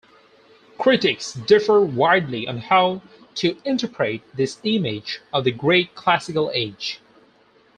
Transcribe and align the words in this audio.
Critics 0.79 1.31
differ 1.33 1.79
widely 1.79 2.47
on 2.47 2.57
how 2.57 3.03
to 3.35 3.55
interpret 3.63 4.21
this 4.35 4.57
image 4.63 5.21
of 5.31 5.43
the 5.43 5.51
Greek 5.51 5.93
classical 5.93 6.49
age. 6.55 6.99